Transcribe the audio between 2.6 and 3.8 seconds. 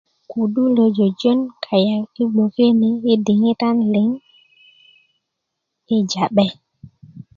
ni yi diŋitan